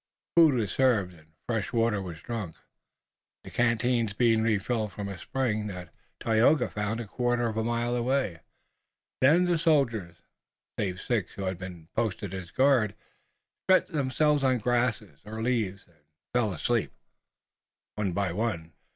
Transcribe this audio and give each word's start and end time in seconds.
Food 0.35 0.55
was 0.55 0.71
served 0.71 1.13
and 1.13 1.33
fresh 1.47 1.71
water 1.71 2.01
was 2.01 2.21
drunk, 2.23 2.55
the 3.43 3.51
canteens 3.51 4.13
being 4.13 4.41
refilled 4.41 4.91
from 4.93 5.07
a 5.07 5.15
spring 5.19 5.67
that 5.67 5.93
Tayoga 6.19 6.69
found 6.71 6.99
a 6.99 7.05
quarter 7.05 7.45
of 7.47 7.55
a 7.55 7.63
mile 7.63 7.95
away. 7.95 8.39
Then 9.21 9.45
the 9.45 9.59
soldiers, 9.59 10.15
save 10.79 10.99
six 10.99 11.33
who 11.33 11.43
had 11.43 11.59
been 11.59 11.87
posted 11.95 12.33
as 12.33 12.49
guard, 12.49 12.95
stretched 13.69 13.91
themselves 13.91 14.43
on 14.43 14.57
grass 14.57 15.03
or 15.23 15.43
leaves, 15.43 15.85
and 15.85 15.97
fell 16.33 16.51
asleep, 16.51 16.91
one 17.93 18.11
by 18.11 18.31
one. 18.31 18.73